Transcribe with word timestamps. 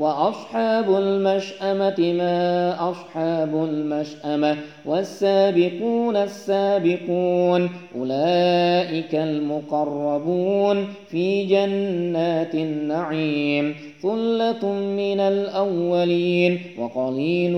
وأصحاب 0.00 0.96
المشأمة 0.96 2.12
ما 2.18 2.76
أصحاب 2.90 3.54
المشأمة 3.64 4.56
والسابقون 4.86 6.16
السابقون 6.16 7.70
أولئك 7.96 9.14
المقربون 9.14 10.88
في 11.08 11.44
جنات 11.46 12.54
النعيم 12.54 13.74
ثلة 14.02 14.72
من 14.72 15.20
الأولين 15.20 16.60
وقليل 16.78 17.52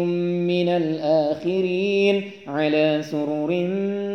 من 0.47 0.69
الآخرين 0.69 2.23
على 2.47 2.99
سرر 3.03 3.67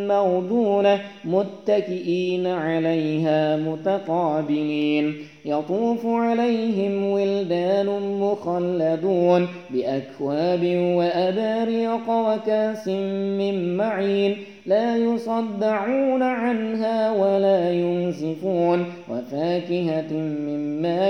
موضونة 0.08 1.02
متكئين 1.26 2.48
عليها 2.48 3.58
متقابلين 3.58 5.13
يطوف 5.45 6.05
عليهم 6.05 7.03
ولدان 7.05 7.86
مخلدون 8.20 9.48
بأكواب 9.70 10.64
وأباريق 10.98 12.09
وكاس 12.09 12.88
من 13.38 13.78
معين 13.78 14.38
لا 14.66 14.98
يصدعون 14.98 16.23
عنها 16.23 17.11
ولا 17.11 17.72
ينزفون 17.72 18.86
وفاكهة 19.09 20.14
مما 20.14 20.97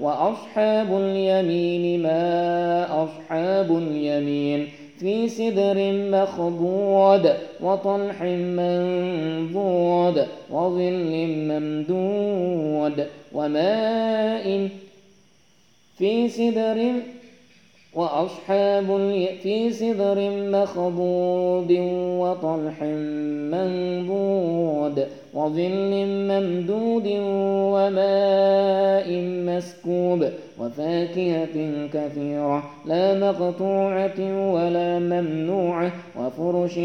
وأصحاب 0.00 0.96
اليمين 0.96 2.02
ما 2.02 3.04
أصحاب 3.04 3.76
اليمين 3.78 4.68
في 5.00 5.28
سدر 5.28 5.92
مخضود 5.92 7.34
وطلح 7.60 8.22
منضود 8.22 10.26
وظل 10.50 11.26
ممدود 11.50 13.06
وماء 13.32 14.68
في 15.98 16.28
سدر 16.28 16.92
وأصحاب 17.94 18.86
في 19.42 19.70
سدر 19.72 20.30
مخضود 20.30 21.72
وطلح 22.20 22.82
منضود 23.52 25.06
وظل 25.34 26.06
ممدود 26.30 27.08
وماء 27.74 29.08
مسكوب 29.46 30.28
وفاكهة 30.60 31.86
كثيرة 31.92 32.62
لا 32.86 33.14
مقطوعة 33.14 34.50
ولا 34.52 34.98
ممنوعة 34.98 35.92
وفرش 36.18 36.78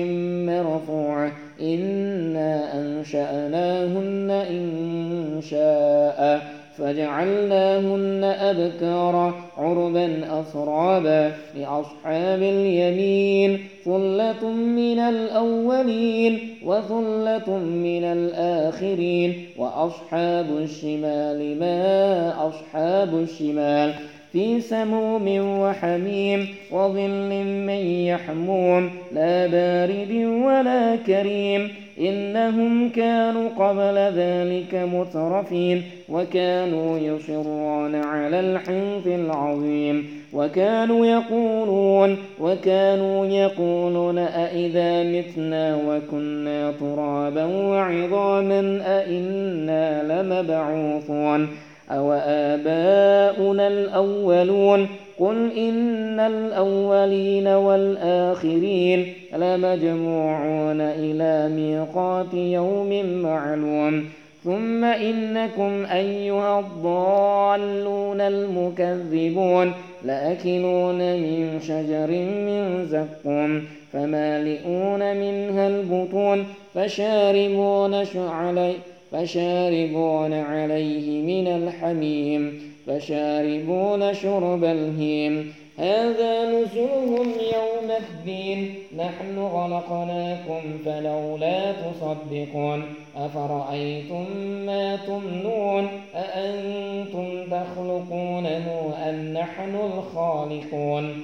مرفوعة 0.48 1.32
إنا 1.62 2.82
أنشأناهن 2.82 4.32
إن 4.32 5.42
شاء 5.42 6.42
فجعلناهن 6.78 8.24
أبكارا 8.24 9.34
عربا 9.58 10.42
أسرابا 10.42 11.32
لأصحاب 11.56 12.42
اليمين 12.42 13.60
ثلة 13.86 14.50
من 14.52 15.00
الأولين 15.00 16.40
وثلة 16.66 17.58
من 17.58 18.04
الآخرين 18.04 19.46
وأصحاب 19.58 20.46
الشمال 20.58 21.60
ما 21.60 22.34
أصحاب 22.48 23.16
الشمال. 23.16 23.94
في 24.34 24.62
سموم 24.62 25.28
وحميم 25.60 26.48
وظل 26.72 27.30
من 27.68 27.82
يحموم 28.10 28.90
لا 29.12 29.48
بارد 29.48 30.12
ولا 30.46 30.96
كريم 30.96 31.70
إنهم 32.00 32.90
كانوا 32.90 33.50
قبل 33.50 33.98
ذلك 34.20 34.76
مترفين 34.94 35.84
وكانوا 36.10 36.98
يصرون 37.00 37.96
على 37.96 38.40
الحنث 38.40 39.08
العظيم 39.08 40.06
وكانوا 40.34 41.06
يقولون 41.06 42.18
وكانوا 42.40 43.26
يقولون 43.26 44.18
أئذا 44.18 45.04
متنا 45.04 45.80
وكنا 45.88 46.72
ترابا 46.72 47.46
وعظاما 47.46 48.82
أئنا 48.86 50.04
لمبعوثون 50.04 51.48
أو 51.92 52.12
آباؤنا 52.14 53.68
الأولون 53.68 54.88
قل 55.20 55.52
إن 55.58 56.20
الأولين 56.20 57.48
والآخرين 57.48 59.14
لمجموعون 59.34 60.82
إلى 60.82 61.56
ميقات 61.56 62.34
يوم 62.34 63.22
معلوم 63.22 64.06
ثم 64.44 64.84
إنكم 64.84 65.86
أيها 65.86 66.60
الضالون 66.60 68.22
المكذبون 68.22 69.72
لأكلون 70.04 70.98
من 70.98 71.60
شجر 71.62 72.12
من 72.22 72.86
زقوم 72.86 73.64
فمالئون 73.94 75.18
منها 75.18 75.68
البطون 75.68 76.46
فشاربون 76.74 78.06
عليه 78.16 78.93
فشاربون 79.14 80.34
عليه 80.34 81.22
من 81.22 81.48
الحميم 81.48 82.62
فشاربون 82.88 84.14
شرب 84.14 84.64
الهيم. 84.64 85.54
هذا 85.78 86.52
نزلهم 86.52 87.28
يوم 87.30 87.92
الدين. 88.00 88.76
نحن 88.98 89.50
خلقناكم 89.54 90.62
فلولا 90.86 91.72
تصدقون. 91.72 92.84
أفرأيتم 93.18 94.26
ما 94.66 94.96
تمنون؟ 94.96 95.88
أأنتم 96.16 97.44
تخلقونه 97.52 98.94
أم 99.10 99.34
نحن 99.34 99.76
الخالقون؟ 99.76 101.24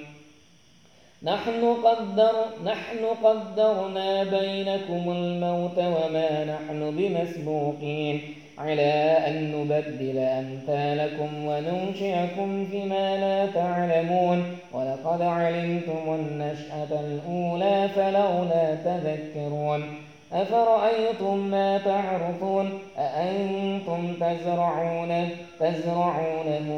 نحن 1.24 1.76
قدر 1.84 2.32
نحن 2.66 3.06
قدرنا 3.24 4.24
بينكم 4.24 5.12
الموت 5.12 5.78
وما 5.78 6.46
نحن 6.46 6.96
بمسبوقين. 6.98 8.22
على 8.58 9.18
أن 9.28 9.52
نبدل 9.52 10.18
أمثالكم 10.18 11.46
وننشئكم 11.46 12.66
فيما 12.66 13.18
لا 13.18 13.46
تعلمون. 13.46 14.58
ولقد 14.74 15.22
علمتم 15.22 16.04
النشأة 16.08 17.00
الأولى 17.00 17.90
فلولا 17.96 18.76
تذكرون. 18.76 19.84
أفرأيتم 20.34 21.38
ما 21.38 21.78
تعرفون؟ 21.78 22.80
أأنتم 22.98 24.14
تزرعون 24.14 25.30
تزرعونه 25.60 26.70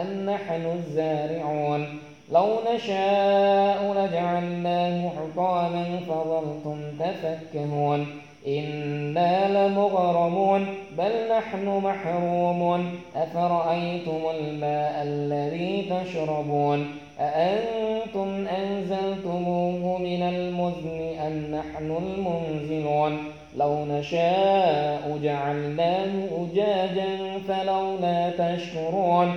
أم 0.00 0.30
نحن 0.30 0.66
الزارعون؟ 0.74 1.98
لو 2.32 2.46
نشاء 2.74 3.92
لجعلناه 3.92 5.08
حطاما 5.08 6.00
فظلتم 6.08 6.80
تفكهون. 7.00 8.06
إنا 8.46 9.68
لمغرمون 9.68 10.66
بل 10.98 11.12
نحن 11.38 11.66
محرومون. 11.66 13.00
أفرأيتم 13.16 14.20
الماء 14.40 15.02
الذي 15.02 15.90
تشربون؟ 15.90 16.86
أأنتم 17.20 18.46
أنزلتموه 18.46 19.98
من 19.98 20.22
المزن 20.22 21.18
أم 21.26 21.56
نحن 21.56 21.96
المنزلون؟ 22.02 23.18
لو 23.56 23.84
نشاء 23.84 25.18
جعلناه 25.22 26.28
أجاجا 26.40 27.38
فلولا 27.48 28.30
تشكرون. 28.30 29.36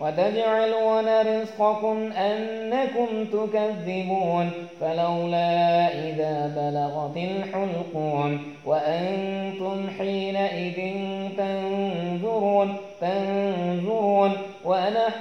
وتجعلون 0.00 1.08
رزقكم 1.20 2.12
أنكم 2.12 3.24
تكذبون 3.24 4.50
فلولا 4.80 5.88
إذا 5.88 6.52
بلغت 6.56 7.16
الحلقون 7.16 8.54
وأنتم 8.66 9.90
حينئذ 9.98 10.94
تنظرون 11.38 12.76
تنظرون 13.00 14.32
ونحن 14.64 15.12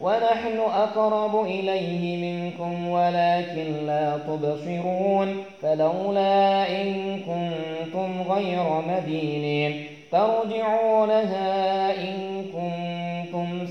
ونحن 0.00 0.58
أقرب 0.58 1.44
إليه 1.44 2.16
منكم 2.16 2.88
ولكن 2.88 3.86
لا 3.86 4.18
تبصرون 4.18 5.44
فلولا 5.62 6.70
إن 6.70 7.18
كنتم 7.18 8.32
غير 8.32 8.82
مدينين. 8.88 9.84
ترجعونها 10.12 11.90
إن 11.90 12.33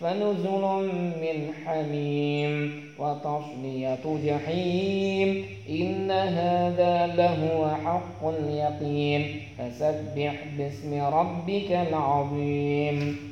فنزل 0.00 0.64
من 1.20 1.52
حميم 1.66 2.82
وتصلية 2.98 4.04
جحيم 4.24 5.44
إن 5.68 6.10
هذا 6.10 7.06
لهو 7.06 7.70
حق 7.84 8.24
اليقين. 8.24 9.40
فسبح 9.58 10.34
باسم 10.58 11.02
ربك 11.02 11.72
العظيم. 11.72 13.28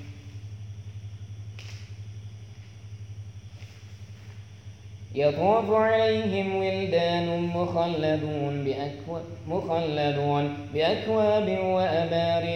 يطوف 5.14 5.70
عليهم 5.70 6.56
ولدان 6.56 7.46
مخلدون 7.54 8.64
بأكواب, 8.64 9.24
مخلدون 9.48 10.56
بأكواب 10.74 11.58
وأباريق 11.64 12.56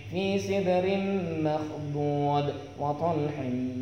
في 0.11 0.39
سدر 0.39 0.97
مخضود 1.41 2.53
وطلح 2.79 3.39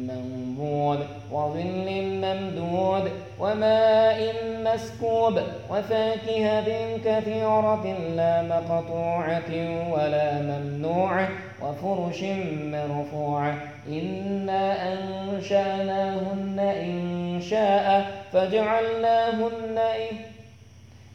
منضود 0.08 1.00
وظل 1.32 1.88
ممدود 2.24 3.12
وماء 3.40 4.34
مسكوب 4.64 5.40
وفاكهة 5.70 6.98
كثيرة 7.06 7.86
لا 8.16 8.42
مقطوعة 8.42 9.52
ولا 9.92 10.42
ممنوعة 10.42 11.30
وفرش 11.62 12.24
مرفوعة 12.64 13.56
إنا 13.88 14.94
أنشأناهن 14.94 16.60
إن 16.60 17.42
شاء 17.42 18.12
فجعلناهن 18.34 19.78
إن 19.78 20.18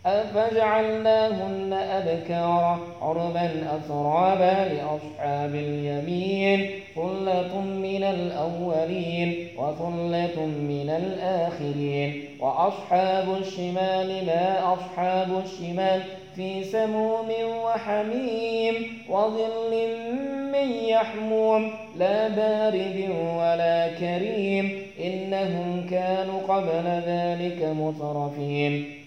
فجعلناهن 0.04 1.72
أبكارا 1.72 2.80
عربا 3.02 3.50
أترابا 3.76 4.74
لأصحاب 4.74 5.54
اليمين 5.54 6.70
ثلة 6.94 7.60
من 7.60 8.04
الأولين 8.04 9.48
وثلة 9.58 10.46
من 10.46 10.90
الآخرين. 10.90 12.24
وأصحاب 12.40 13.36
الشمال 13.40 14.26
ما 14.26 14.74
أصحاب 14.74 15.42
الشمال 15.44 16.02
في 16.36 16.64
سموم 16.64 17.28
وحميم 17.64 18.74
وظل 19.08 19.88
من 20.52 20.70
يحموم 20.88 21.70
لا 21.98 22.28
بارد 22.28 23.10
ولا 23.38 23.88
كريم. 23.88 24.82
إنهم 25.04 25.86
كانوا 25.90 26.42
قبل 26.48 27.02
ذلك 27.06 27.62
مترفين. 27.62 29.03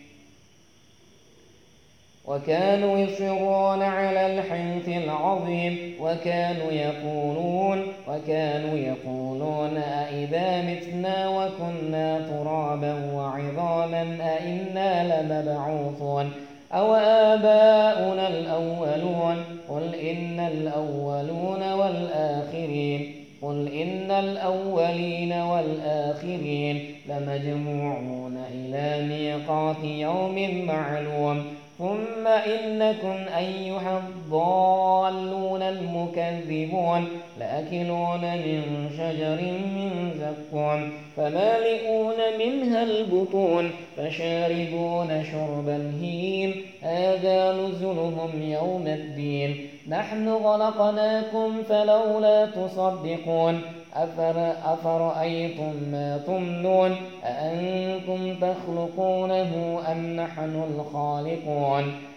وكانوا 2.27 2.97
يصرون 2.97 3.81
على 3.81 4.25
الحنث 4.25 4.87
العظيم 4.89 5.93
وكانوا 6.01 6.71
يقولون 6.71 7.83
وكانوا 8.07 8.77
يقولون 8.77 9.77
أئذا 9.77 10.61
متنا 10.61 11.29
وكنا 11.29 12.19
ترابا 12.19 13.11
وعظاما 13.13 14.17
أئنا 14.21 15.21
لمبعوثون 15.21 16.31
أو 16.73 16.95
آباؤنا 16.95 18.27
الأولون 18.27 19.43
قل 19.69 19.95
إن 19.95 20.39
الأولون 20.39 21.73
والآخرين 21.73 23.13
قل 23.41 23.67
إن 23.67 24.11
الأولين 24.11 25.33
والآخرين 25.33 26.95
لمجموعون 27.09 28.37
إلى 28.53 29.07
ميقات 29.07 29.83
يوم 29.83 30.65
معلوم 30.65 31.45
ثم 31.77 32.27
إنكم 32.27 33.25
أيها 33.37 33.97
الضالون 33.97 35.61
المكذبون 35.61 37.07
لأكلون 37.39 38.21
من 38.21 38.89
شجر 38.97 39.41
من 39.75 40.11
زقوم 40.19 40.91
فمالئون 41.17 42.15
منها 42.39 42.83
البطون 42.83 43.71
فشاربون 43.97 45.23
شرب 45.31 45.69
الهيم. 45.69 46.55
هذا 46.81 47.53
نزلهم 47.53 48.41
يوم 48.41 48.87
الدين. 48.87 49.67
نحن 49.89 50.29
غلقناكم 50.29 51.63
فلولا 51.69 52.45
تصدقون. 52.45 53.61
أفر 53.95 54.53
أفرأيتم 54.65 55.73
ما 55.91 56.19
تمنون؟ 56.27 56.95
أأنتم 57.23 58.35
تخلقونه 58.35 59.81
أم 59.91 60.15
نحن 60.15 60.63
الخالقون؟ 60.75 61.93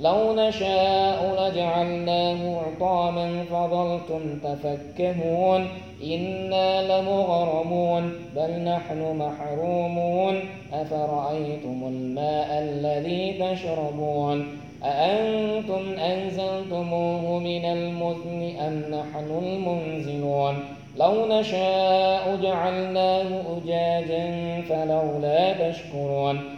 لو 0.00 0.32
نشاء 0.36 1.36
لجعلناه 1.38 2.60
عطاما 2.60 3.44
فظلتم 3.44 4.38
تفكهون 4.44 5.68
إنا 6.04 6.82
لمغرمون 6.82 8.12
بل 8.36 8.50
نحن 8.50 9.16
محرومون 9.16 10.40
أفرأيتم 10.72 11.82
الماء 11.86 12.48
الذي 12.50 13.32
تشربون 13.32 14.46
أأنتم 14.84 15.98
أنزلتموه 15.98 17.38
من 17.38 17.64
المزن 17.64 18.56
أم 18.60 18.82
نحن 18.90 19.38
المنزلون 19.42 20.54
لو 20.96 21.26
نشاء 21.26 22.38
جعلناه 22.42 23.26
أجاجا 23.56 24.62
فلولا 24.68 25.70
تشكرون 25.70 26.57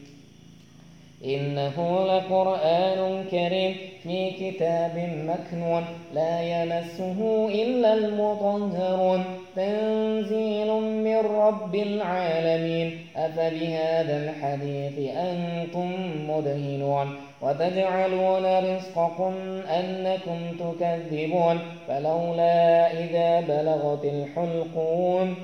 إنه 1.25 2.05
لقرآن 2.05 3.23
كريم 3.31 3.75
في 4.03 4.31
كتاب 4.31 5.09
مكنون 5.27 5.85
لا 6.13 6.41
يمسه 6.41 7.49
إلا 7.49 7.93
المطهرون. 7.93 9.23
تنزيل 9.55 10.67
من 10.81 11.17
رب 11.17 11.75
العالمين. 11.75 13.05
أفبهذا 13.15 14.29
الحديث 14.29 15.15
أنتم 15.17 15.91
مدهنون. 16.29 17.15
وتجعلون 17.41 18.59
رزقكم 18.59 19.33
أنكم 19.69 20.39
تكذبون. 20.59 21.59
فلولا 21.87 22.91
إذا 22.91 23.41
بلغت 23.41 24.05
الحلقون 24.05 25.35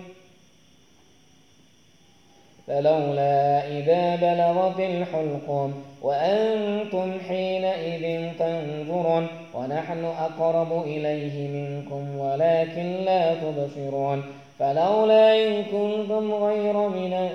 فلولا 2.67 3.67
إذا 3.67 4.15
بلغت 4.15 4.79
الحلقوم 4.79 5.83
وأنتم 6.01 7.19
حينئذ 7.27 8.29
تنظرون 8.39 9.27
ونحن 9.53 10.05
أقرب 10.05 10.83
إليه 10.83 11.47
منكم 11.47 12.19
ولكن 12.19 12.91
لا 13.05 13.33
تبصرون 13.33 14.23
فلولا 14.59 15.47
إن 15.47 15.63
كنتم 15.63 16.33
غير 16.33 16.73
من 16.73 17.29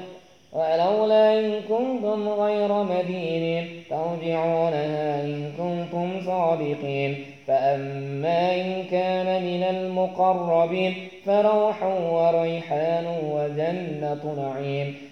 ولولا 0.52 1.40
إن 1.40 1.60
كنتم 1.68 2.28
غير 2.28 2.72
مدينين 2.82 3.68
ترجعونها 3.90 5.24
إن 5.24 5.52
كنتم 5.58 6.26
صادقين 6.26 7.24
فأما 7.46 8.54
إن 8.54 8.84
كان 8.90 9.42
من 9.42 9.62
المقربين 9.62 10.94
فروح 11.26 11.82
وريحان 12.12 13.06
وجنة 13.32 14.34
نعيم 14.36 15.11